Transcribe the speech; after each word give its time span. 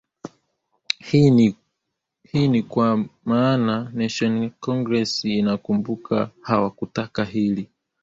hii 0.99 1.57
ni 2.47 2.61
kwa 2.67 3.05
maana 3.25 3.91
national 3.93 4.49
congress 4.49 5.23
unakumbuka 5.25 6.29
hawakutaka 6.41 7.23
hii 7.25 7.67